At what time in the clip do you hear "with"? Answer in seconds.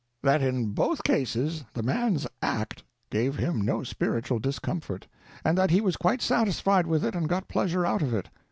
6.87-7.05